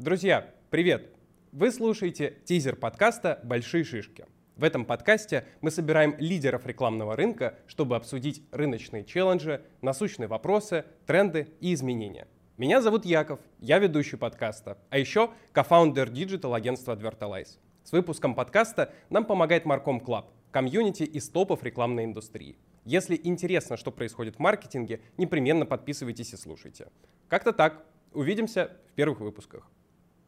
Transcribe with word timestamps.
Друзья, 0.00 0.48
привет! 0.70 1.10
Вы 1.52 1.70
слушаете 1.70 2.38
тизер 2.46 2.74
подкаста 2.74 3.38
«Большие 3.44 3.84
шишки». 3.84 4.24
В 4.56 4.64
этом 4.64 4.86
подкасте 4.86 5.44
мы 5.60 5.70
собираем 5.70 6.16
лидеров 6.18 6.64
рекламного 6.64 7.16
рынка, 7.16 7.58
чтобы 7.66 7.96
обсудить 7.96 8.42
рыночные 8.50 9.04
челленджи, 9.04 9.60
насущные 9.82 10.26
вопросы, 10.26 10.86
тренды 11.04 11.48
и 11.60 11.74
изменения. 11.74 12.28
Меня 12.56 12.80
зовут 12.80 13.04
Яков, 13.04 13.40
я 13.58 13.78
ведущий 13.78 14.16
подкаста, 14.16 14.78
а 14.88 14.96
еще 14.96 15.32
кофаундер 15.52 16.08
digital 16.08 16.54
агентства 16.54 16.96
Advertalize. 16.96 17.58
С 17.84 17.92
выпуском 17.92 18.34
подкаста 18.34 18.94
нам 19.10 19.26
помогает 19.26 19.66
Marcom 19.66 19.98
Club, 19.98 20.24
комьюнити 20.50 21.02
из 21.02 21.28
топов 21.28 21.62
рекламной 21.62 22.06
индустрии. 22.06 22.56
Если 22.86 23.20
интересно, 23.22 23.76
что 23.76 23.90
происходит 23.90 24.36
в 24.36 24.38
маркетинге, 24.38 25.02
непременно 25.18 25.66
подписывайтесь 25.66 26.32
и 26.32 26.38
слушайте. 26.38 26.88
Как-то 27.28 27.52
так. 27.52 27.84
Увидимся 28.14 28.78
в 28.88 28.94
первых 28.94 29.20
выпусках. 29.20 29.70